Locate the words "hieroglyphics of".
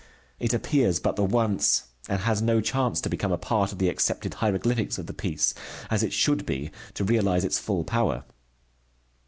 4.33-5.05